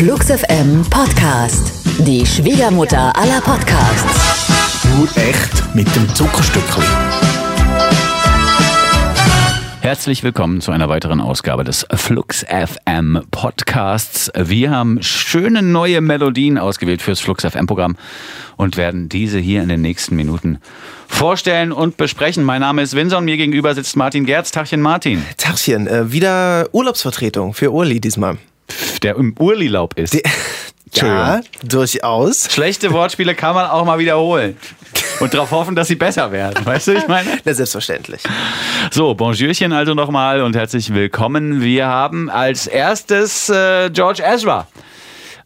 [0.00, 1.86] Flux FM Podcast.
[2.06, 4.88] Die Schwiegermutter aller Podcasts.
[4.96, 6.82] Nur echt mit dem Zuckerstückchen.
[9.82, 14.32] Herzlich willkommen zu einer weiteren Ausgabe des Flux FM Podcasts.
[14.34, 17.96] Wir haben schöne neue Melodien ausgewählt fürs Flux FM Programm
[18.56, 20.60] und werden diese hier in den nächsten Minuten
[21.08, 22.42] vorstellen und besprechen.
[22.42, 24.50] Mein Name ist Winson, mir gegenüber sitzt Martin Gerz.
[24.50, 25.22] Tachchen Martin.
[25.36, 28.38] Tachchen, äh, wieder Urlaubsvertretung für Urli diesmal.
[29.02, 30.14] Der im Urlilaub ist.
[30.14, 30.22] Die,
[30.94, 32.50] ja, durchaus.
[32.50, 34.56] Schlechte Wortspiele kann man auch mal wiederholen.
[35.20, 36.64] Und darauf hoffen, dass sie besser werden.
[36.64, 37.38] Weißt du, ich meine?
[37.44, 38.22] Na, selbstverständlich.
[38.90, 41.60] So, Bonjourchen also nochmal und herzlich willkommen.
[41.60, 44.66] Wir haben als erstes äh, George Ezra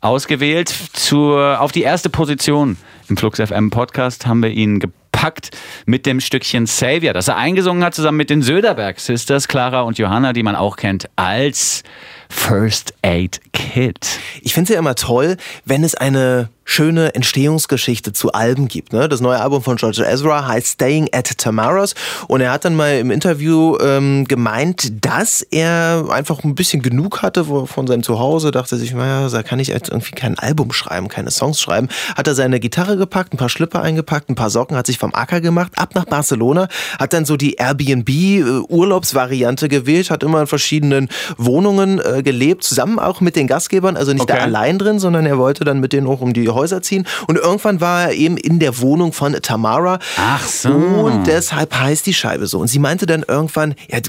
[0.00, 2.76] ausgewählt zur, auf die erste Position
[3.08, 4.80] im Flux FM Podcast haben wir ihn
[5.24, 5.50] gepackt
[5.86, 9.98] mit dem Stückchen Savior, das er eingesungen hat zusammen mit den Söderberg Sisters, Clara und
[9.98, 11.82] Johanna, die man auch kennt als
[12.28, 13.40] First Aid
[13.72, 14.18] Kit.
[14.42, 18.92] Ich finde es ja immer toll, wenn es eine schöne Entstehungsgeschichte zu Alben gibt.
[18.92, 19.08] Ne?
[19.08, 21.94] Das neue Album von George Ezra heißt Staying at Tamaras
[22.26, 27.20] und er hat dann mal im Interview ähm, gemeint, dass er einfach ein bisschen genug
[27.22, 31.08] hatte von seinem Zuhause, dachte sich, naja, da kann ich jetzt irgendwie kein Album schreiben,
[31.08, 31.88] keine Songs schreiben.
[32.16, 35.14] Hat er seine Gitarre gepackt, ein paar Schlipper eingepackt, ein paar Socken, hat sich vom
[35.14, 36.68] Acker gemacht, ab nach Barcelona,
[36.98, 43.20] hat dann so die Airbnb-Urlaubsvariante gewählt, hat immer in verschiedenen Wohnungen äh, gelebt, zusammen auch
[43.20, 44.34] mit den Gastgebern, also nicht okay.
[44.36, 47.06] da allein drin, sondern er wollte dann mit denen auch um die Häuser ziehen.
[47.28, 50.00] Und irgendwann war er eben in der Wohnung von Tamara.
[50.16, 50.70] Ach so.
[50.70, 52.58] Und deshalb heißt die Scheibe so.
[52.58, 54.00] Und sie meinte dann irgendwann, ja,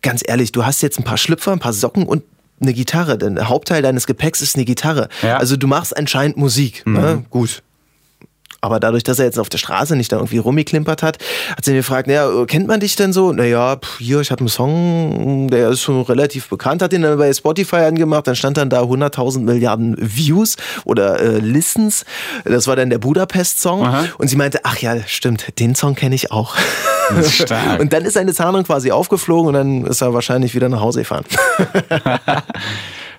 [0.00, 2.22] ganz ehrlich, du hast jetzt ein paar Schlüpfer, ein paar Socken und
[2.62, 5.08] eine Gitarre, denn der Hauptteil deines Gepäcks ist eine Gitarre.
[5.22, 5.36] Ja.
[5.36, 6.82] Also du machst anscheinend Musik.
[6.86, 6.92] Mhm.
[6.94, 7.24] Ne?
[7.28, 7.62] Gut,
[8.60, 11.18] aber dadurch, dass er jetzt auf der Straße nicht da irgendwie rummiklimpert hat,
[11.56, 13.32] hat sie ihn gefragt, naja, kennt man dich denn so?
[13.32, 17.32] Naja, hier, ich habe einen Song, der ist schon relativ bekannt, hat ihn dann bei
[17.32, 22.04] Spotify angemacht, dann stand dann da 100.000 Milliarden Views oder äh, Listens.
[22.44, 23.88] Das war dann der Budapest-Song.
[24.18, 26.54] Und sie meinte, ach ja, stimmt, den Song kenne ich auch.
[27.28, 27.80] Stark.
[27.80, 31.00] Und dann ist seine Zahnung quasi aufgeflogen und dann ist er wahrscheinlich wieder nach Hause
[31.00, 31.24] gefahren.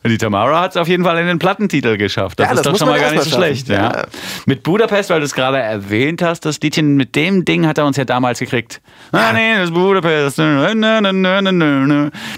[0.03, 2.39] Die Tamara hat es auf jeden Fall in den Plattentitel geschafft.
[2.39, 3.69] Das, ja, das ist doch schon mal gar nicht so schlecht.
[3.69, 3.75] Ja.
[3.75, 4.03] ja.
[4.47, 7.85] Mit Budapest, weil du es gerade erwähnt hast, das Liedchen mit dem Ding hat er
[7.85, 8.81] uns ja damals gekriegt.
[9.11, 10.39] Ah, nee, das ist Budapest.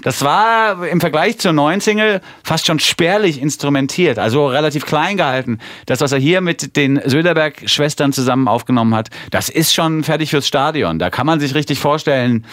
[0.02, 5.58] Das war im Vergleich zur neuen Single fast schon spärlich instrumentiert, also relativ klein gehalten.
[5.86, 10.46] Das, was er hier mit den Söderberg-Schwestern zusammen aufgenommen hat, das ist schon fertig fürs
[10.46, 10.98] Stadion.
[10.98, 12.44] Da kann man sich richtig vorstellen,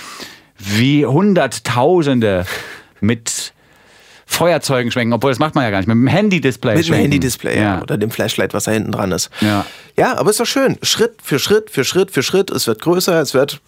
[0.57, 2.45] wie Hunderttausende
[3.01, 3.53] mit
[4.31, 5.87] Feuerzeugen schwenken, obwohl das macht man ja gar nicht.
[5.87, 6.75] Mit dem Handy-Display.
[6.75, 7.81] Mit dem Handy-Display, ja.
[7.81, 9.29] Oder dem Flashlight, was da hinten dran ist.
[9.41, 9.65] Ja.
[9.97, 10.77] Ja, aber ist doch schön.
[10.81, 12.49] Schritt für Schritt für Schritt für Schritt.
[12.49, 13.59] Es wird größer, es wird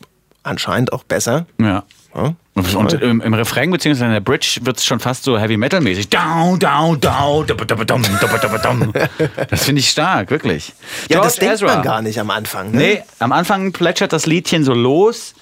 [0.41, 1.45] anscheinend auch besser.
[1.59, 1.83] Ja.
[2.15, 2.35] ja.
[2.53, 4.05] Und im, im, Refrain bzw.
[4.05, 6.09] in der Bridge wird es schon fast so Heavy Metal mäßig.
[6.09, 7.45] Down, down, down,
[9.49, 10.71] Das finde ich stark, wirklich.
[11.09, 11.67] Ja, George das denkt Ezra.
[11.67, 12.71] man gar nicht am Anfang.
[12.71, 12.77] Ne?
[12.77, 15.33] Nee, am Anfang plätschert das Liedchen so los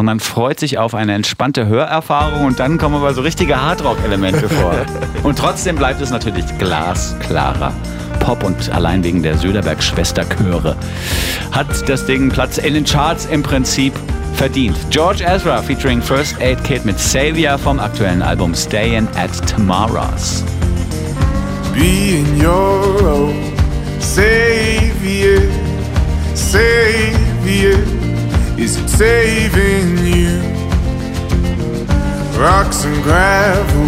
[0.00, 4.48] und man freut sich auf eine entspannte Hörerfahrung und dann kommen aber so richtige Hardrock-Elemente
[4.48, 4.72] vor.
[5.24, 7.74] Und trotzdem bleibt es natürlich glasklarer.
[8.18, 10.74] Pop und allein wegen der Söderberg-Schwesterchöre
[11.52, 13.92] hat das Ding Platz in den Charts im Prinzip
[14.36, 14.74] verdient.
[14.88, 20.42] George Ezra featuring First Aid Kit mit Savior vom aktuellen Album Stayin' at Tomorrow's.
[21.74, 23.52] Being your own
[24.00, 25.42] savior,
[26.34, 27.99] savior.
[28.60, 30.38] Is it saving you?
[32.38, 33.86] Rocks and gravel,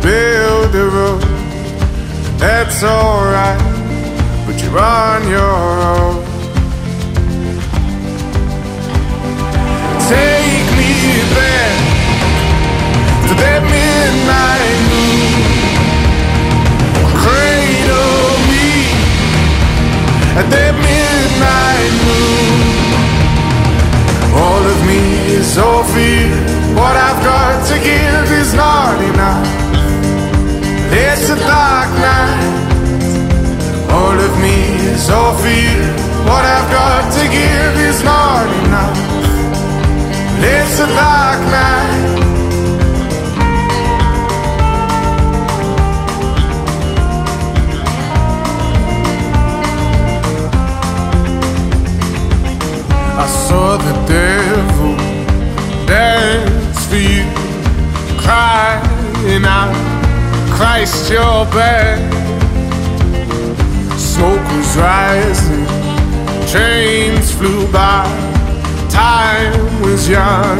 [0.00, 1.20] build a road.
[2.38, 3.60] That's alright,
[4.46, 5.42] but you're on your
[5.92, 6.24] own.
[10.08, 11.76] Take me back
[13.28, 14.85] to that midnight
[25.94, 26.28] fear.
[26.76, 29.48] What I've got to give is not enough.
[30.92, 32.66] It's a dark night.
[33.90, 34.58] All of me
[34.92, 35.08] is
[35.42, 35.80] fear.
[36.28, 38.98] What I've got to give is not enough.
[40.44, 42.16] It's a dark night.
[53.18, 54.05] I saw the
[60.56, 62.00] Christ, you're bad.
[63.98, 65.66] Smoke was rising,
[66.48, 68.04] trains flew by,
[68.88, 70.58] time was young,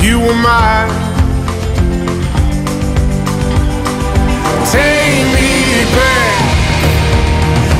[0.00, 1.04] you were mine.
[4.74, 6.34] take me back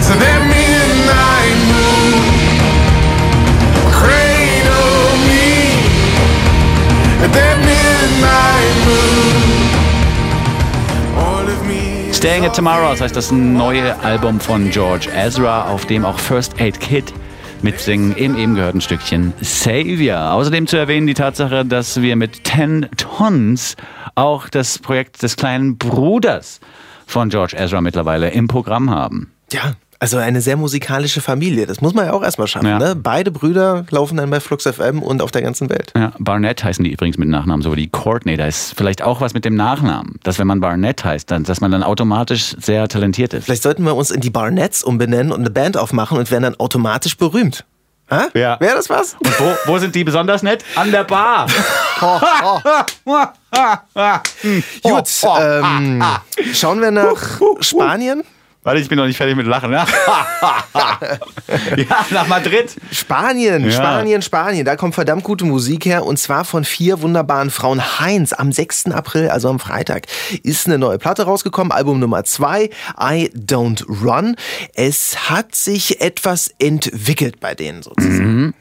[0.06, 0.43] to that
[12.24, 16.58] Staying at Tomorrow, das heißt das neue Album von George Ezra, auf dem auch First
[16.58, 17.12] Aid Kid
[17.60, 20.32] mitsingen im eben gehörten Stückchen Savior.
[20.32, 23.76] Außerdem zu erwähnen die Tatsache, dass wir mit 10 Tons
[24.14, 26.60] auch das Projekt des kleinen Bruders
[27.06, 29.30] von George Ezra mittlerweile im Programm haben.
[29.52, 31.66] Ja, also eine sehr musikalische Familie.
[31.66, 32.66] Das muss man ja auch erstmal schaffen.
[32.66, 32.78] Ja.
[32.78, 32.96] Ne?
[32.96, 35.92] Beide Brüder laufen dann bei Flux FM und auf der ganzen Welt.
[35.96, 38.36] Ja, Barnett heißen die übrigens mit Nachnamen, so wie die Courtney.
[38.36, 41.60] Da ist vielleicht auch was mit dem Nachnamen, dass wenn man Barnett heißt, dann, dass
[41.60, 43.44] man dann automatisch sehr talentiert ist.
[43.44, 46.56] Vielleicht sollten wir uns in die Barnetts umbenennen und eine Band aufmachen und werden dann
[46.56, 47.64] automatisch berühmt.
[48.10, 48.28] Ha?
[48.34, 48.60] Ja.
[48.60, 49.14] Wäre das was?
[49.14, 50.62] Und wo, wo sind die besonders nett?
[50.74, 51.46] An der Bar.
[54.82, 55.08] Gut,
[55.40, 56.02] ähm,
[56.52, 58.24] schauen wir nach Spanien.
[58.64, 59.70] Warte, ich bin noch nicht fertig mit Lachen.
[59.72, 59.86] Ja,
[61.76, 62.74] ja nach Madrid.
[62.90, 63.70] Spanien, Ja.
[63.72, 64.64] Spanien, Spanien.
[64.64, 68.00] Da kommt verdammt gute Musik her und zwar von vier wunderbaren Frauen.
[68.00, 68.86] Heinz am 6.
[68.86, 70.06] April, also am Freitag,
[70.42, 71.72] ist eine neue Platte rausgekommen.
[71.72, 74.34] Album Nummer 2, I Don't Run.
[74.74, 78.54] Es hat sich etwas entwickelt bei denen sozusagen.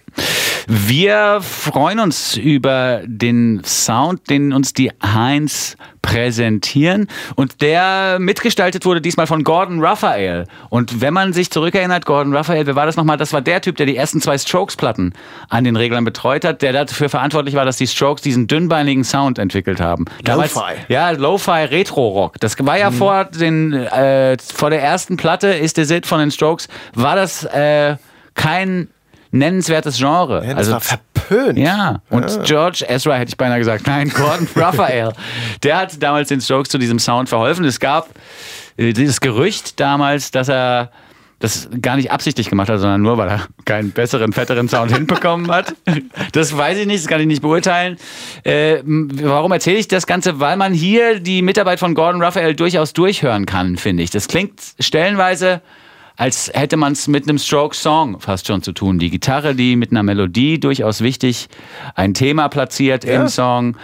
[0.67, 8.99] Wir freuen uns über den Sound, den uns die Heinz präsentieren und der mitgestaltet wurde
[9.01, 10.45] diesmal von Gordon Raphael.
[10.69, 13.17] Und wenn man sich zurückerinnert, Gordon Raphael, wer war das nochmal?
[13.17, 15.13] Das war der Typ, der die ersten zwei Strokes-Platten
[15.49, 19.39] an den Reglern betreut hat, der dafür verantwortlich war, dass die Strokes diesen dünnbeinigen Sound
[19.39, 20.05] entwickelt haben.
[20.23, 20.73] Damals- Lo-Fi.
[20.89, 22.39] Ja, Lo-Fi Retro-Rock.
[22.39, 26.31] Das war ja vor, den, äh, vor der ersten Platte, ist der Sid von den
[26.31, 27.95] Strokes, war das äh,
[28.35, 28.89] kein
[29.33, 30.45] nennenswertes Genre.
[30.45, 31.57] Ja, das war verpönt.
[31.57, 33.87] ja, und George Ezra hätte ich beinahe gesagt.
[33.87, 35.11] Nein, Gordon Raphael.
[35.63, 37.65] Der hat damals den Strokes zu diesem Sound verholfen.
[37.65, 38.09] Es gab
[38.77, 40.91] äh, dieses Gerücht damals, dass er
[41.39, 45.51] das gar nicht absichtlich gemacht hat, sondern nur, weil er keinen besseren, fetteren Sound hinbekommen
[45.51, 45.75] hat.
[46.31, 47.97] Das weiß ich nicht, das kann ich nicht beurteilen.
[48.43, 50.39] Äh, warum erzähle ich das Ganze?
[50.39, 54.09] Weil man hier die Mitarbeit von Gordon Raphael durchaus durchhören kann, finde ich.
[54.09, 55.61] Das klingt stellenweise
[56.15, 58.99] als hätte man es mit einem Stroke-Song fast schon zu tun.
[58.99, 61.47] Die Gitarre, die mit einer Melodie durchaus wichtig
[61.95, 63.77] ein Thema platziert im Song.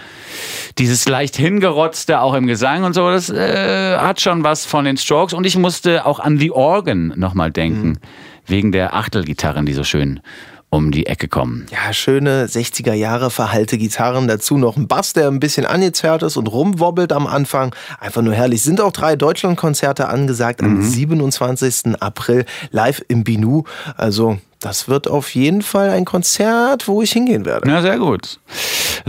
[0.77, 4.97] Dieses leicht hingerotzte, auch im Gesang und so, das äh, hat schon was von den
[4.97, 5.33] Strokes.
[5.33, 7.99] Und ich musste auch an The Organ nochmal denken,
[8.45, 10.19] wegen der Achtelgitarren, die so schön
[10.69, 11.65] um die Ecke kommen.
[11.71, 16.37] Ja, schöne 60er Jahre verhalte Gitarren, dazu noch ein Bass, der ein bisschen angezerrt ist
[16.37, 17.73] und rumwobbelt am Anfang.
[17.99, 18.61] Einfach nur herrlich.
[18.61, 22.01] Sind auch drei Deutschlandkonzerte angesagt am 27.
[22.01, 23.63] April live im Binu.
[23.97, 27.67] Also, das wird auf jeden Fall ein Konzert, wo ich hingehen werde.
[27.67, 28.39] Na, sehr gut.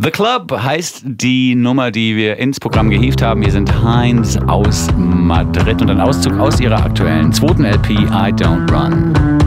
[0.03, 3.43] The Club heißt die Nummer, die wir ins Programm gehievt haben.
[3.43, 8.71] Hier sind Heinz aus Madrid und ein Auszug aus ihrer aktuellen zweiten LP I Don't
[8.71, 9.40] Run.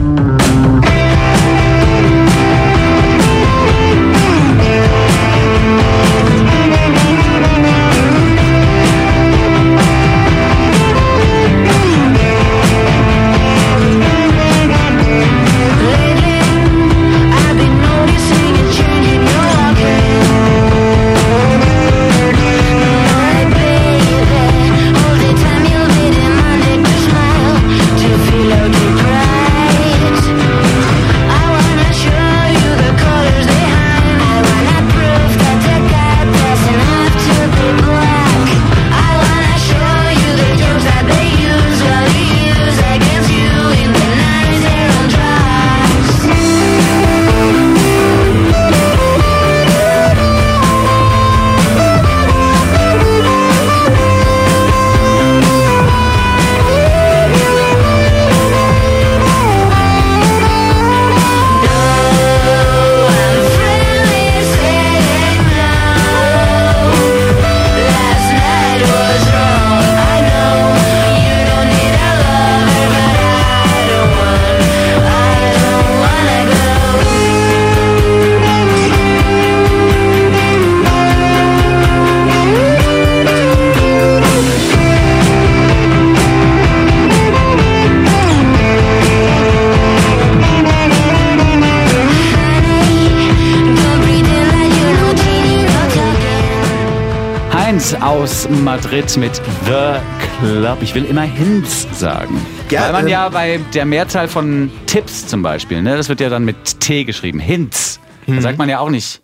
[98.74, 100.00] Madrid mit The
[100.40, 100.78] Club.
[100.80, 102.44] Ich will immer Hinz sagen.
[102.70, 106.18] Ja, Weil man ähm, ja bei der Mehrzahl von Tipps zum Beispiel, ne, das wird
[106.18, 107.38] ja dann mit T geschrieben.
[107.38, 108.00] Hinz.
[108.26, 108.34] Mhm.
[108.34, 109.20] Da sagt man ja auch nicht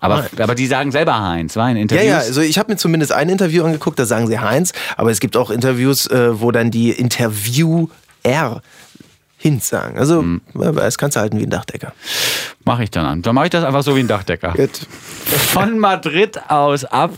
[0.00, 2.06] Aber, aber die sagen selber Heinz, war in Ja, Interviews.
[2.06, 5.20] ja, also ich habe mir zumindest ein Interview angeguckt, da sagen sie Heinz, aber es
[5.20, 7.86] gibt auch Interviews, äh, wo dann die Interviewer
[9.36, 9.96] Hinz sagen.
[9.96, 10.40] Also, Mhm.
[10.78, 11.92] es kannst du halten wie ein Dachdecker.
[12.64, 13.22] Mache ich dann an.
[13.22, 14.54] Dann mache ich das einfach so wie ein Dachdecker.
[14.56, 14.70] Gut.
[15.52, 17.10] Von Madrid aus ab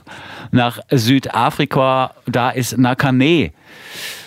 [0.55, 2.15] nach Südafrika.
[2.27, 3.51] Da ist Nakane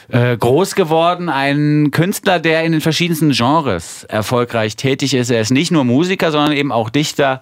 [0.10, 1.30] äh, groß geworden.
[1.30, 5.32] Ein Künstler, der in den verschiedensten Genres erfolgreich tätig ist.
[5.32, 7.42] Er ist nicht nur Musiker, sondern eben auch Dichter,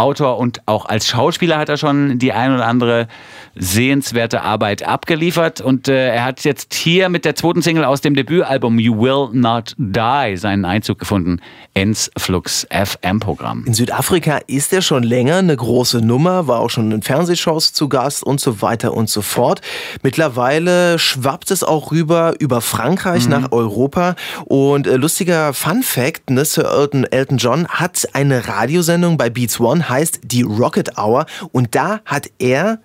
[0.00, 3.06] Autor und auch als Schauspieler hat er schon die ein oder andere
[3.54, 5.60] sehenswerte Arbeit abgeliefert.
[5.60, 9.28] Und äh, er hat jetzt hier mit der zweiten Single aus dem Debütalbum You Will
[9.32, 11.40] Not Die seinen Einzug gefunden
[11.74, 13.64] ins Flux FM-Programm.
[13.66, 17.88] In Südafrika ist er schon länger eine große Nummer, war auch schon in Fernsehshows zu
[17.88, 19.60] Gast und so weiter und so fort.
[20.02, 24.16] Mittlerweile schwappt es auch rüber über Frankreich nach Europa.
[24.46, 29.60] Und äh, lustiger Fun Fact, ne, Sir Elton, Elton John hat eine Radiosendung bei Beats
[29.60, 31.26] One, heißt die Rocket Hour.
[31.52, 32.80] Und da hat er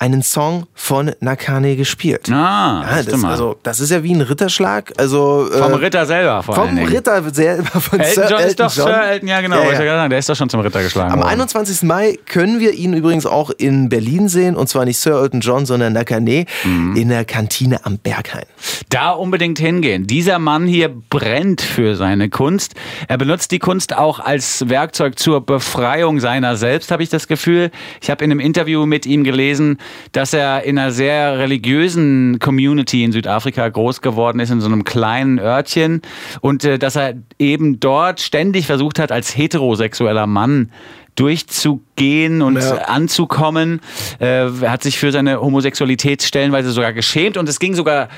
[0.00, 2.28] einen Song von Nakane gespielt.
[2.32, 4.92] Ah, ja, das, also, das ist ja wie ein Ritterschlag.
[4.96, 6.78] Also, Vom äh, Ritter selber vor Vom.
[6.78, 8.86] Ritter selber von Elton Sir John ist Elton doch John.
[8.86, 9.96] Sir Elton, ja genau, Ja, ich ja.
[9.96, 11.28] sagen, der ist doch schon zum Ritter geschlagen Am worden.
[11.28, 11.82] 21.
[11.82, 14.56] Mai können wir ihn übrigens auch in Berlin sehen.
[14.56, 16.96] Und zwar nicht Sir Elton John, sondern Nakane Mhm.
[16.96, 18.44] in der Kantine am Berghain.
[18.88, 20.06] Da unbedingt hingehen.
[20.06, 22.74] Dieser Mann hier brennt für seine Kunst.
[23.06, 27.70] Er benutzt die Kunst auch als Werkzeug zur Befreiung seiner selbst, habe ich das Gefühl.
[28.00, 29.78] Ich habe in einem Interview mit ihm gelesen,
[30.12, 34.84] dass er in einer sehr religiösen Community in Südafrika groß geworden ist, in so einem
[34.84, 36.02] kleinen Örtchen.
[36.40, 40.70] Und äh, dass er eben dort ständig versucht hat, als heterosexueller Mann
[41.16, 42.76] durchzugehen und Ja.
[42.86, 43.80] anzukommen.
[44.20, 48.08] Äh, er hat sich für seine Homosexualität stellenweise sogar geschämt und es ging sogar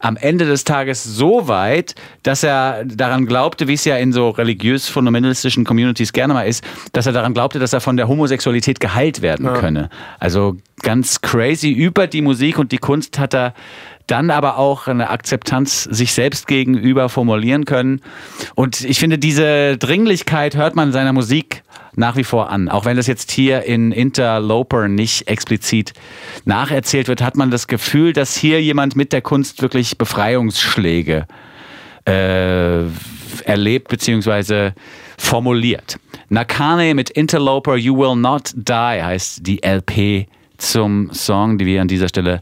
[0.00, 4.30] am Ende des Tages so weit, dass er daran glaubte, wie es ja in so
[4.30, 9.22] religiös-fundamentalistischen Communities gerne mal ist, dass er daran glaubte, dass er von der Homosexualität geheilt
[9.22, 9.90] werden könne.
[10.18, 11.70] Also ganz crazy.
[11.70, 13.54] Über die Musik und die Kunst hat er
[14.06, 18.00] dann aber auch eine Akzeptanz sich selbst gegenüber formulieren können.
[18.56, 21.62] Und ich finde, diese Dringlichkeit hört man in seiner Musik
[22.00, 22.68] nach wie vor an.
[22.68, 25.92] Auch wenn das jetzt hier in Interloper nicht explizit
[26.44, 31.26] nacherzählt wird, hat man das Gefühl, dass hier jemand mit der Kunst wirklich Befreiungsschläge
[32.08, 32.84] äh,
[33.44, 34.72] erlebt bzw.
[35.16, 35.98] formuliert.
[36.28, 40.26] Nakane mit Interloper You Will Not Die heißt die LP
[40.60, 42.40] zum Song, die wir an dieser Stelle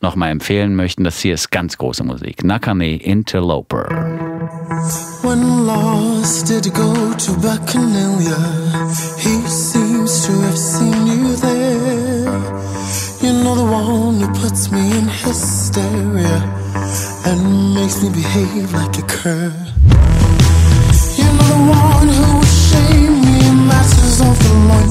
[0.00, 1.04] nochmal empfehlen möchten.
[1.04, 2.44] Das hier ist ganz große Musik.
[2.44, 3.88] Nakane Interloper.
[5.22, 8.36] When lost, did go to Bacchanalia?
[9.18, 12.60] He seems to have seen you there.
[13.22, 16.42] You know the one who puts me in hysteria
[17.26, 19.52] and makes me behave like a cur.
[21.16, 24.89] You know the one who will shame me in matters of the line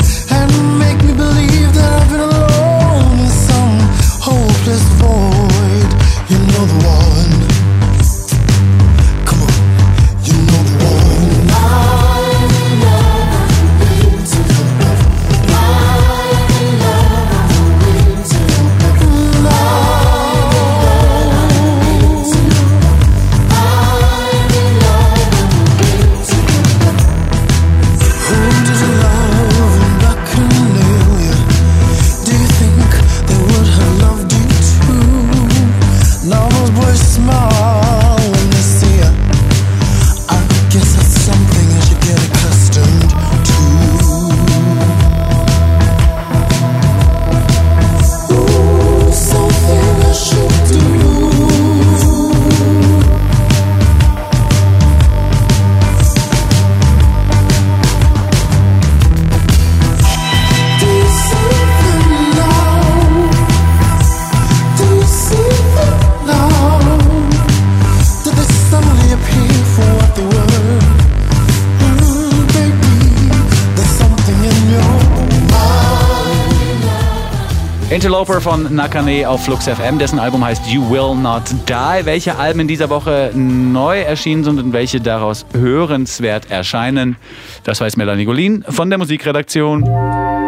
[78.20, 82.06] Interloper von Nakane auf Flux FM, dessen Album heißt You Will Not Die.
[82.06, 87.16] Welche Alben in dieser Woche neu erschienen sind und welche daraus hörenswert erscheinen,
[87.64, 89.86] das weiß Melanie Golin von der Musikredaktion.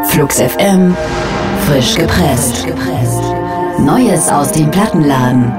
[0.10, 0.98] Flux FM.
[1.66, 2.68] Frisch gepresst.
[3.80, 5.54] Neues aus dem Plattenladen.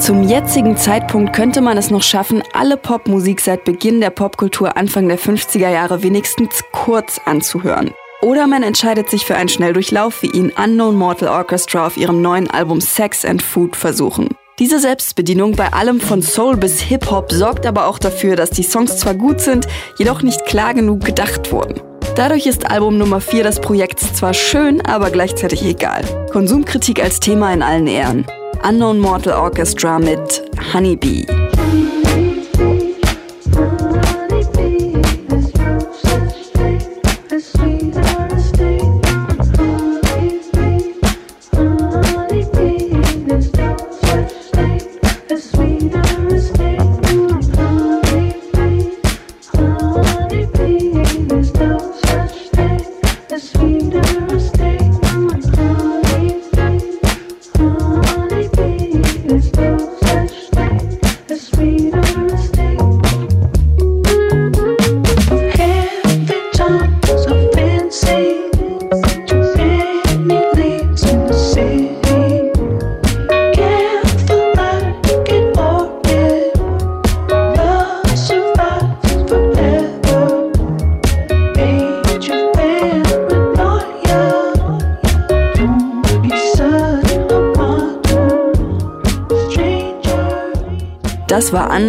[0.00, 5.06] Zum jetzigen Zeitpunkt könnte man es noch schaffen, alle Popmusik seit Beginn der Popkultur Anfang
[5.06, 7.90] der 50er Jahre wenigstens kurz anzuhören.
[8.22, 12.50] Oder man entscheidet sich für einen Schnelldurchlauf, wie ihn Unknown Mortal Orchestra auf ihrem neuen
[12.50, 14.28] Album Sex and Food versuchen.
[14.58, 18.96] Diese Selbstbedienung bei allem von Soul bis Hip-Hop sorgt aber auch dafür, dass die Songs
[18.96, 19.66] zwar gut sind,
[19.98, 21.82] jedoch nicht klar genug gedacht wurden.
[22.14, 26.02] Dadurch ist Album Nummer 4 des Projekts zwar schön, aber gleichzeitig egal.
[26.32, 28.26] Konsumkritik als Thema in allen Ehren.
[28.66, 30.42] Unknown Mortal Orchestra mit
[30.72, 31.26] Honeybee.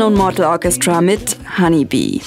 [0.07, 2.21] Unknown Mortal Orchestra mit Honeybee.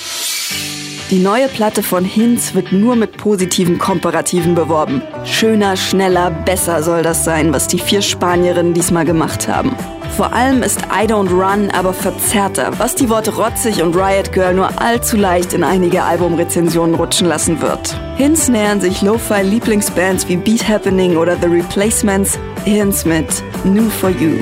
[1.10, 5.00] Die neue Platte von Hinz wird nur mit positiven Komparativen beworben.
[5.24, 9.74] Schöner, schneller, besser soll das sein, was die vier Spanierinnen diesmal gemacht haben.
[10.14, 14.52] Vor allem ist I Don't Run aber verzerrter, was die Worte rotzig und Riot Girl
[14.52, 17.98] nur allzu leicht in einige Albumrezensionen rutschen lassen wird.
[18.16, 24.36] Hinz nähern sich Lo-Fi-Lieblingsbands wie Beat Happening oder The Replacements, Hinz mit New For You.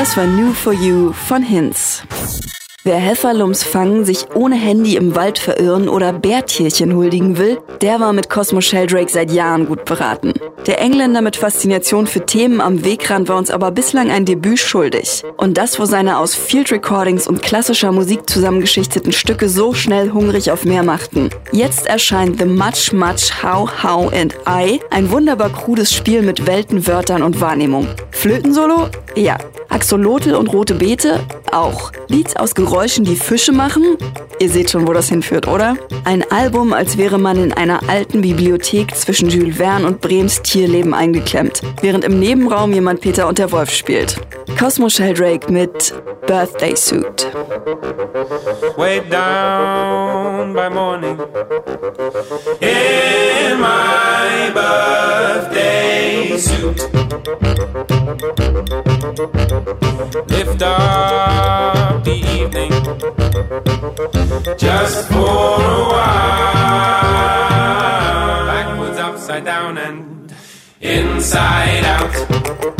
[0.00, 2.02] Das war New For You von Hinz.
[2.82, 8.14] Wer Hefferlums fangen, sich ohne Handy im Wald verirren oder Bärtierchen huldigen will, der war
[8.14, 10.32] mit Cosmo Sheldrake seit Jahren gut beraten.
[10.66, 15.22] Der Engländer mit Faszination für Themen am Wegrand war uns aber bislang ein Debüt schuldig.
[15.36, 20.50] Und das, wo seine aus Field Recordings und klassischer Musik zusammengeschichteten Stücke so schnell hungrig
[20.50, 21.28] auf mehr machten.
[21.52, 27.22] Jetzt erscheint The Much Much How How and I, ein wunderbar krudes Spiel mit Weltenwörtern
[27.22, 27.88] und Wahrnehmung.
[28.10, 28.88] Flötensolo?
[29.16, 29.36] Ja.
[29.68, 31.20] Axolotl und rote Beete?
[31.52, 31.92] Auch.
[32.08, 33.98] Lieds aus Geräuschen, die Fische machen?
[34.38, 35.76] Ihr seht schon, wo das hinführt, oder?
[36.04, 40.94] Ein Album, als wäre man in einer alten Bibliothek zwischen Jules Verne und Brems Tierleben
[40.94, 44.20] eingeklemmt, während im Nebenraum jemand Peter und der Wolf spielt.
[44.56, 45.92] Cosmo Sheldrake mit
[46.28, 47.26] Birthday Suit.
[48.76, 51.18] way down by morning
[52.60, 56.78] in my birthday suit.
[60.28, 61.19] Lift up
[64.58, 66.46] just for a while.
[68.46, 70.32] Backwards, upside down, and
[70.80, 72.79] inside out.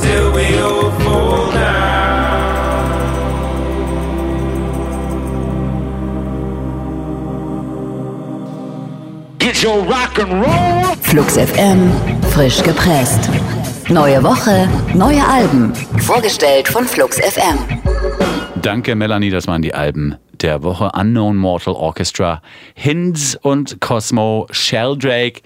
[0.02, 2.98] till we all fall down.
[9.38, 10.96] Get your rock and roll!
[11.02, 11.90] Flux FM,
[12.32, 13.30] frisch gepresst.
[13.88, 15.72] Neue Woche, neue Alben.
[15.98, 17.58] Vorgestellt von Flux FM.
[18.60, 20.90] Danke, Melanie, das waren die Alben der Woche.
[20.94, 22.42] Unknown Mortal Orchestra,
[22.74, 25.40] Hinz und Cosmo Sheldrake.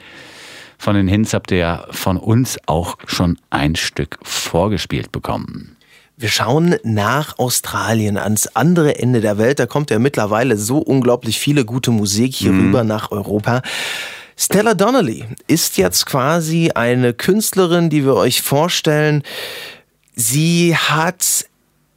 [0.77, 5.77] Von den Hinz habt ihr ja von uns auch schon ein Stück vorgespielt bekommen.
[6.17, 9.61] Wir schauen nach Australien, ans andere Ende der Welt.
[9.61, 13.63] Da kommt ja mittlerweile so unglaublich viele gute Musik hier rüber nach Europa.
[14.37, 19.23] Stella Donnelly ist jetzt quasi eine Künstlerin, die wir euch vorstellen.
[20.17, 21.47] Sie hat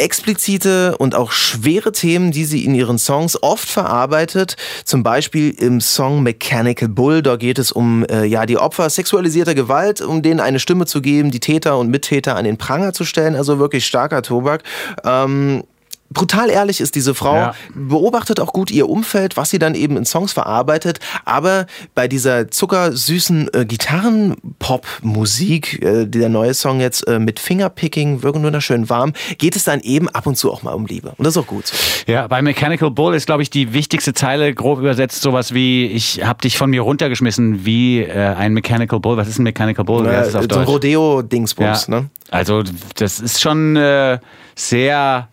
[0.01, 4.55] explizite und auch schwere Themen, die sie in ihren Songs oft verarbeitet.
[4.83, 7.21] Zum Beispiel im Song Mechanical Bull.
[7.21, 11.01] Da geht es um äh, ja die Opfer sexualisierter Gewalt, um denen eine Stimme zu
[11.01, 13.35] geben, die Täter und Mittäter an den Pranger zu stellen.
[13.35, 14.63] Also wirklich starker Tobak.
[15.03, 15.63] Ähm,
[16.11, 17.55] brutal ehrlich ist diese Frau, Ja.
[17.73, 20.99] beobachtet auch gut ihr Umfeld, was sie dann eben in Songs verarbeitet.
[21.25, 28.41] Aber bei dieser zuckersüßen äh, Gitarren-Pop-Musik, äh, der neue Song jetzt äh, mit Fingerpicking, wirken
[28.41, 31.13] nur schön warm, geht es dann eben ab und zu auch mal um Liebe.
[31.17, 31.71] Und das ist auch gut.
[32.07, 36.23] Ja, bei Mechanical Bull ist, glaube ich, die wichtigste Zeile grob übersetzt sowas wie, ich
[36.23, 39.17] habe dich von mir runtergeschmissen wie äh, ein Mechanical Bull.
[39.17, 40.05] Was ist ein Mechanical Bull?
[40.07, 40.65] Es auf so ein?
[40.65, 41.99] Rodeo-Dingsbums, Ja.
[42.01, 42.09] ne?
[42.29, 42.63] Also
[42.95, 44.19] das ist schon äh,
[44.55, 45.27] sehr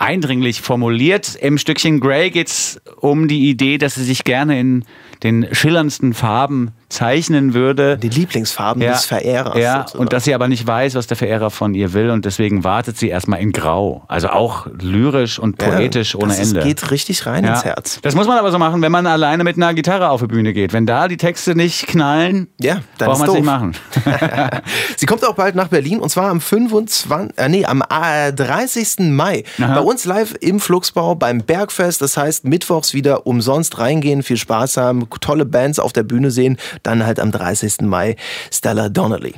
[0.00, 1.36] eindringlich formuliert.
[1.36, 4.84] Im Stückchen Grey geht es um die Idee, dass sie sich gerne in
[5.22, 7.96] den schillerndsten Farben zeichnen würde.
[7.96, 9.56] Die Lieblingsfarben des Verehrers.
[9.56, 10.00] Ja, sozusagen.
[10.00, 12.98] und dass sie aber nicht weiß, was der Verehrer von ihr will und deswegen wartet
[12.98, 14.04] sie erstmal in Grau.
[14.08, 16.62] Also auch lyrisch und poetisch ja, ohne das Ende.
[16.64, 18.00] geht richtig rein ins Herz.
[18.02, 20.52] Das muss man aber so machen, wenn man alleine mit einer Gitarre auf die Bühne
[20.52, 20.72] geht.
[20.72, 23.76] Wenn da die Texte nicht knallen, Ja, dann braucht man es nicht machen.
[24.96, 29.10] Sie kommt auch bald nach Berlin und zwar am 25, äh, nee, am äh, 30.
[29.10, 29.44] Mai.
[29.62, 29.74] Aha.
[29.74, 32.02] Bei uns live im Flugsbau beim Bergfest.
[32.02, 36.56] Das heißt, mittwochs wieder umsonst reingehen, viel Spaß haben, tolle Bands auf der Bühne sehen.
[36.82, 37.82] Dann halt am 30.
[37.82, 38.16] Mai
[38.52, 39.34] Stella Donnelly.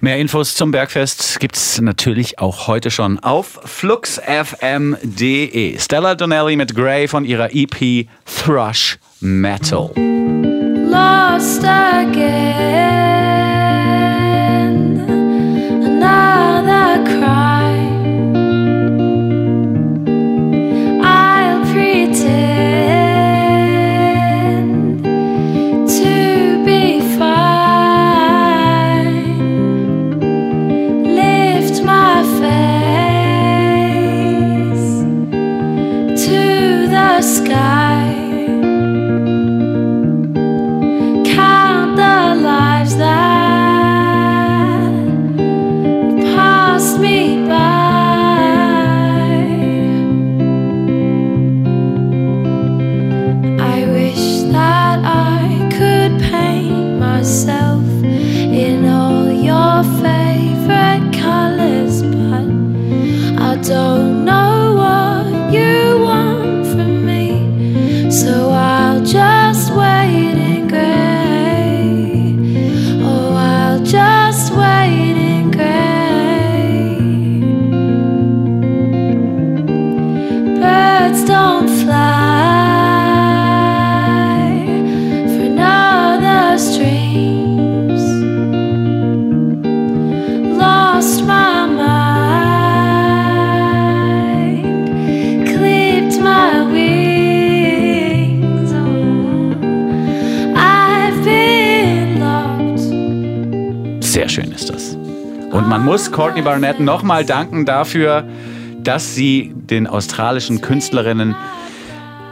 [0.00, 4.18] Mehr Infos zum Bergfest gibt's natürlich auch heute schon auf fluxfm.de.
[5.78, 9.90] Stella Donnelly mit Grey von ihrer EP Thrush Metal.
[10.92, 13.31] lost again.
[63.70, 63.91] I
[106.32, 108.26] Courtney Barnett nochmal danken dafür,
[108.78, 111.36] dass sie den australischen Künstlerinnen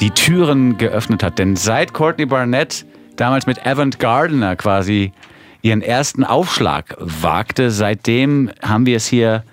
[0.00, 1.38] die Türen geöffnet hat.
[1.38, 2.86] Denn seit Courtney Barnett
[3.16, 5.12] damals mit Avant Gardner quasi
[5.60, 9.44] ihren ersten Aufschlag wagte, seitdem haben wir es hier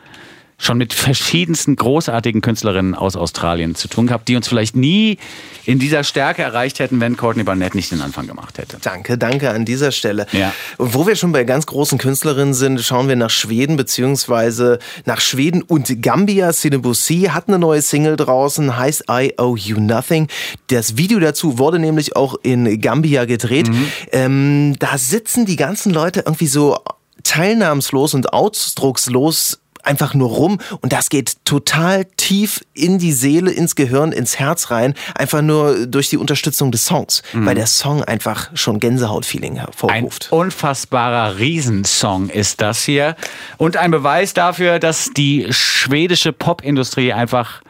[0.60, 5.18] schon mit verschiedensten großartigen Künstlerinnen aus Australien zu tun gehabt, die uns vielleicht nie
[5.66, 8.78] in dieser Stärke erreicht hätten, wenn Courtney Barnett nicht den Anfang gemacht hätte.
[8.82, 10.26] Danke, danke an dieser Stelle.
[10.32, 10.52] Ja.
[10.78, 15.22] Und wo wir schon bei ganz großen Künstlerinnen sind, schauen wir nach Schweden beziehungsweise nach
[15.22, 16.52] Schweden und Gambia.
[16.52, 20.28] Cinebussi hat eine neue Single draußen, heißt I Owe You Nothing.
[20.68, 23.70] Das Video dazu wurde nämlich auch in Gambia gedreht.
[24.12, 26.78] Ähm, da sitzen die ganzen Leute irgendwie so
[27.24, 33.76] teilnahmslos und ausdruckslos einfach nur rum und das geht total tief in die Seele, ins
[33.76, 38.50] Gehirn, ins Herz rein, einfach nur durch die Unterstützung des Songs, weil der Song einfach
[38.54, 40.28] schon Gänsehaut-Feeling Ein hervorruft.
[40.32, 43.16] unfassbarer Riesensong ist das hier.
[43.58, 47.62] Und ein Beweis dafür, dass die schwedische Popindustrie einfach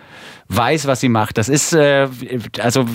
[0.49, 1.37] weiß, was sie macht.
[1.37, 2.07] Das ist, äh,
[2.59, 2.85] also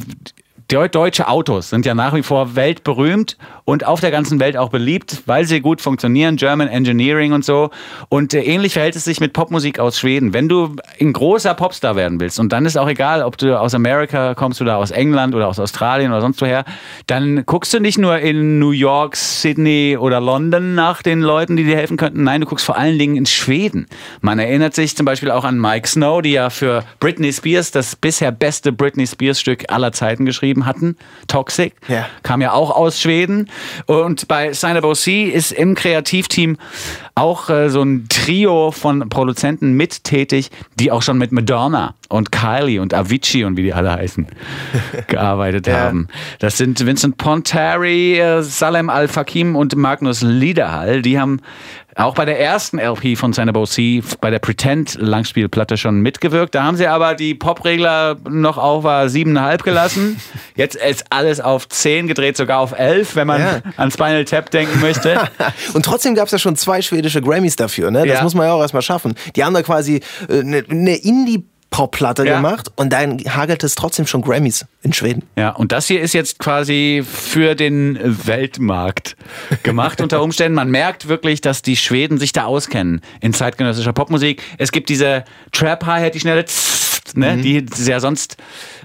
[0.73, 5.23] deutsche Autos sind ja nach wie vor weltberühmt und auf der ganzen Welt auch beliebt,
[5.27, 7.69] weil sie gut funktionieren, German Engineering und so.
[8.09, 10.33] Und äh, ähnlich verhält es sich mit Popmusik aus Schweden.
[10.33, 13.75] Wenn du ein großer Popstar werden willst, und dann ist auch egal, ob du aus
[13.75, 16.65] Amerika kommst oder aus England oder aus Australien oder sonst woher,
[17.07, 21.65] dann guckst du nicht nur in New York, Sydney oder London nach den Leuten, die
[21.65, 22.25] dir helfen könnten.
[22.25, 23.89] Nein, du guckst vor allen Dingen in Schweden.
[24.23, 27.95] Man erinnert sich zum Beispiel auch an Mike Snow, die ja für Britney Spears das
[27.95, 30.97] bisher beste Britney Spears Stück aller Zeiten geschrieben hatten.
[31.29, 31.75] Toxic.
[31.89, 32.07] Ja.
[32.23, 33.49] Kam ja auch aus Schweden.
[33.87, 36.57] Und bei Signable C ist im Kreativteam
[37.15, 42.81] auch äh, so ein Trio von Produzenten mittätig, die auch schon mit Madonna und Kylie
[42.81, 44.27] und Avicii und wie die alle heißen,
[45.09, 45.81] gearbeitet Ja.
[45.81, 46.09] haben.
[46.39, 51.03] Das sind Vincent Pontari, äh, Salem Al-Fakim und Magnus Liederhall.
[51.03, 51.41] Die haben
[51.97, 56.55] auch bei der ersten LP von Signable C, bei der Pretend Langspielplatte schon mitgewirkt.
[56.55, 60.21] Da haben sie aber die Popregler noch auf äh, siebeneinhalb gelassen.
[60.57, 63.61] Jetzt ist alles auf zehn gedreht, sogar auf elf, wenn man Ja.
[63.77, 65.21] an Spinal Tap denken möchte.
[65.75, 68.07] Und trotzdem gab es ja schon zwei schwedische Grammys dafür, ne?
[68.07, 68.23] Das Ja.
[68.23, 69.15] muss man ja auch erstmal schaffen.
[69.37, 70.01] Die haben da quasi
[70.31, 70.97] eine ne
[71.73, 72.37] Indie-Pop-Platte Ja.
[72.37, 75.25] gemacht und dann hagelt es trotzdem schon Grammys in Schweden.
[75.37, 79.17] Ja, und das hier ist jetzt quasi für den Weltmarkt
[79.63, 80.55] gemacht unter Umständen.
[80.55, 84.43] Man merkt wirklich, dass die Schweden sich da auskennen in zeitgenössischer Popmusik.
[84.59, 86.45] Es gibt diese Trap-Hi-Hat, die schnelle
[87.15, 88.37] ne, die ja sonst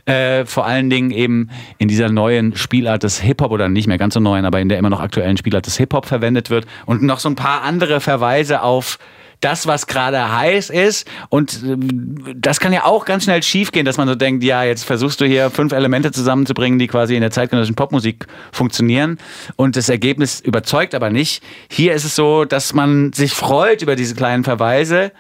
[0.06, 4.14] äh, vor allen Dingen eben in dieser neuen Spielart des Hip-Hop oder nicht mehr ganz
[4.14, 7.20] so neuen, aber in der immer noch aktuellen Spielart des Hip-Hop verwendet wird und noch
[7.20, 9.00] so ein paar andere Verweise auf
[9.40, 11.08] das, was gerade heiß ist.
[11.30, 14.84] Und ähm, das kann ja auch ganz schnell schiefgehen, dass man so denkt, ja, jetzt
[14.84, 19.18] versuchst du hier fünf Elemente zusammenzubringen, die quasi in der zeitgenössischen Popmusik funktionieren.
[19.56, 21.44] Und das Ergebnis überzeugt aber nicht.
[21.70, 25.12] Hier ist es so, dass man sich freut über diese kleinen Verweise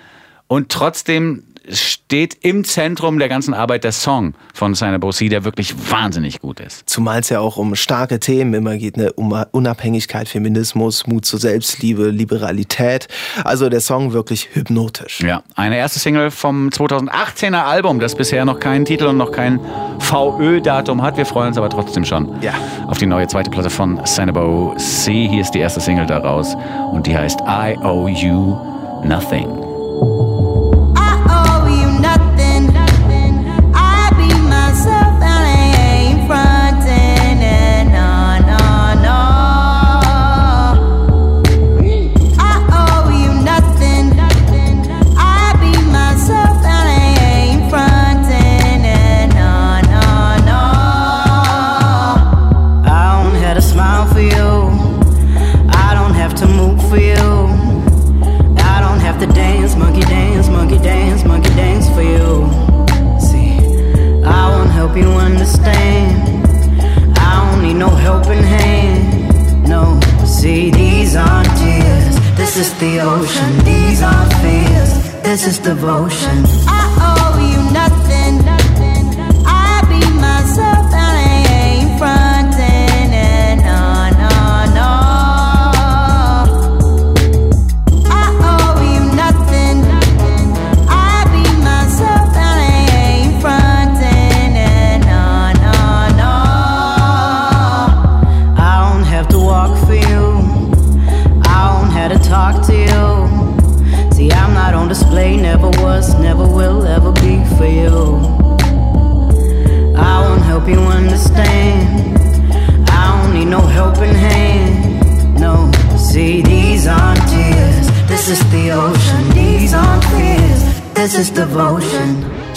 [0.48, 5.74] und trotzdem steht im Zentrum der ganzen Arbeit der Song von Signer Bossi, der wirklich
[5.92, 6.90] wahnsinnig gut ist.
[6.90, 9.12] Zumal es ja auch um starke Themen immer geht, ne?
[9.14, 13.08] um Unabhängigkeit, Feminismus, Mut zur Selbstliebe, Liberalität.
[13.44, 15.22] Also der Song wirklich hypnotisch.
[15.22, 19.60] Ja, eine erste Single vom 2018er Album, das bisher noch keinen Titel und noch kein
[20.00, 21.18] VÖ-Datum hat.
[21.18, 22.54] Wir freuen uns aber trotzdem schon Ja.
[22.88, 25.28] auf die neue zweite Platte von Sanabo C.
[25.28, 26.56] Hier ist die erste Single daraus
[26.92, 28.56] und die heißt I Owe You
[29.04, 30.37] Nothing.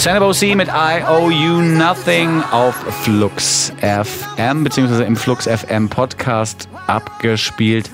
[0.01, 6.71] Sanabo C mit I Owe You Nothing auf Flux FM beziehungsweise im Flux FM Podcast
[6.87, 7.91] abgespielt.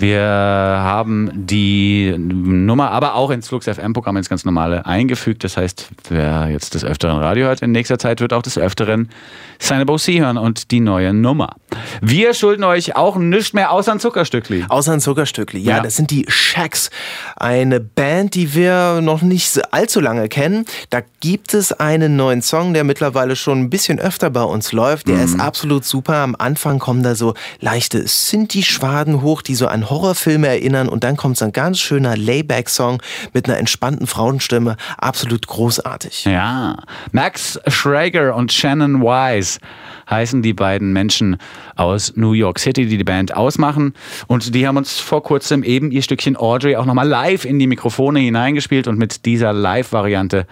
[0.00, 5.44] Wir haben die Nummer aber auch ins Flux FM Programm ins ganz normale eingefügt.
[5.44, 9.10] Das heißt, wer jetzt des Öfteren Radio hört, in nächster Zeit wird auch des Öfteren
[9.58, 11.50] Sanabo C hören und die neue Nummer.
[12.00, 14.64] Wir schulden euch auch nichts mehr außer ein Zuckerstückli.
[14.70, 15.60] Außer ein Zuckerstückli.
[15.60, 15.82] Ja, Ja.
[15.82, 16.88] das sind die Shacks.
[17.36, 20.64] Eine Band, die wir noch nicht allzu lange kennen.
[20.88, 25.08] Da gibt es einen neuen Song, der mittlerweile schon ein bisschen öfter bei uns läuft.
[25.08, 26.16] Der ist absolut super.
[26.16, 30.88] Am Anfang kommen da so leichte Sinti-Schwaden hoch, die so an Horrorfilme erinnern.
[30.88, 34.76] Und dann kommt so ein ganz schöner Layback-Song mit einer entspannten Frauenstimme.
[34.98, 36.24] Absolut großartig.
[36.24, 36.78] Ja,
[37.12, 39.58] Max Schrager und Shannon Wise
[40.08, 41.36] heißen die beiden Menschen
[41.76, 43.94] aus New York City, die die Band ausmachen.
[44.26, 47.66] Und die haben uns vor kurzem eben ihr Stückchen Audrey auch nochmal live in die
[47.66, 48.88] Mikrofone hineingespielt.
[48.88, 50.46] Und mit dieser Live-Variante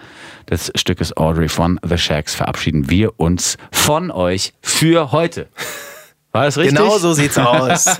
[0.49, 5.47] des Stückes Audrey von The Shacks verabschieden wir uns von euch für heute.
[6.31, 6.77] War das richtig?
[6.77, 7.85] Genau so sieht's aus.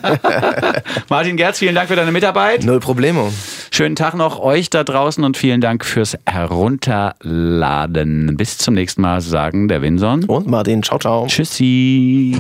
[1.10, 2.64] Martin Gerz, vielen Dank für deine Mitarbeit.
[2.64, 3.34] Null Problemo.
[3.72, 8.38] Schönen Tag noch euch da draußen und vielen Dank fürs Herunterladen.
[8.38, 10.26] Bis zum nächsten Mal, sagen der Winson.
[10.26, 11.26] Und Martin, ciao, ciao.
[11.28, 12.40] Tschüssi.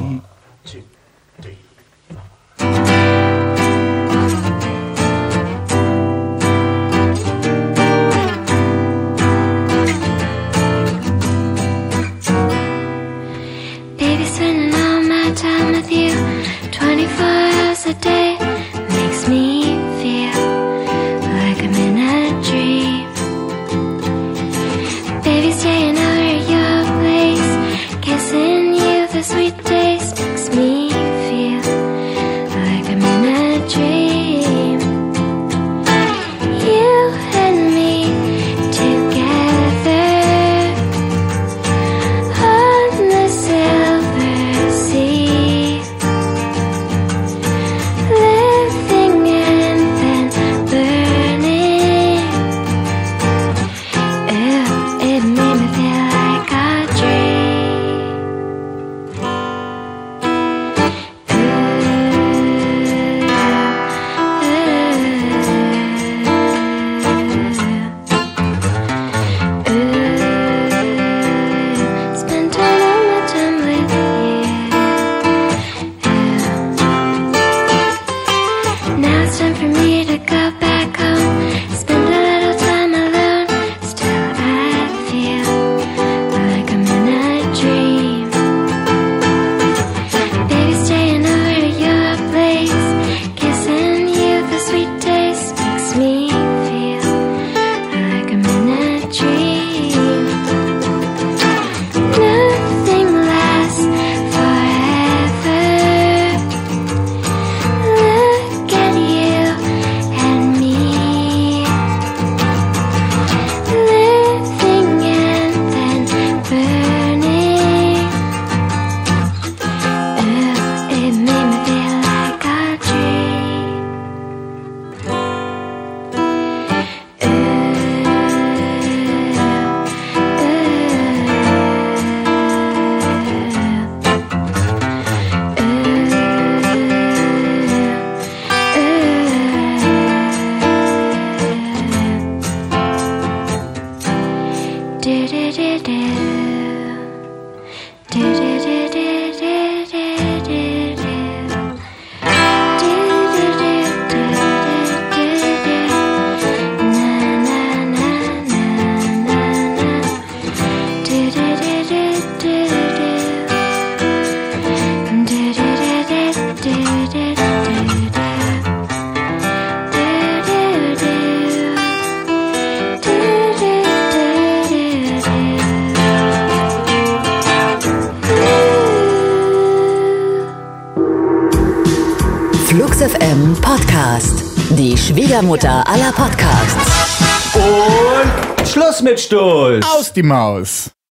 [185.30, 187.54] Schwiegermutter aller Podcasts.
[187.54, 189.86] Und Schluss mit Stolz.
[189.86, 190.90] Aus die Maus.